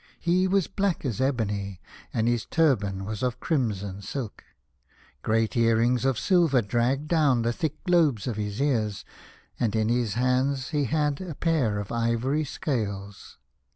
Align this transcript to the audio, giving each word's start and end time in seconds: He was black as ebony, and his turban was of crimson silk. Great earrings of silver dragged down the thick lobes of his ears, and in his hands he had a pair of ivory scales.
He 0.19 0.47
was 0.47 0.65
black 0.65 1.05
as 1.05 1.21
ebony, 1.21 1.79
and 2.11 2.27
his 2.27 2.47
turban 2.47 3.05
was 3.05 3.21
of 3.21 3.39
crimson 3.39 4.01
silk. 4.01 4.43
Great 5.21 5.55
earrings 5.55 6.05
of 6.05 6.17
silver 6.17 6.63
dragged 6.63 7.07
down 7.07 7.43
the 7.43 7.53
thick 7.53 7.75
lobes 7.87 8.25
of 8.25 8.35
his 8.35 8.59
ears, 8.59 9.05
and 9.59 9.75
in 9.75 9.89
his 9.89 10.15
hands 10.15 10.69
he 10.69 10.85
had 10.85 11.21
a 11.21 11.35
pair 11.35 11.77
of 11.77 11.91
ivory 11.91 12.43
scales. 12.45 13.37